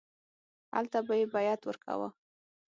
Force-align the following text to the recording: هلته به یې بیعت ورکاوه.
هلته 0.75 0.97
به 1.07 1.13
یې 1.19 1.25
بیعت 1.33 1.61
ورکاوه. 1.65 2.09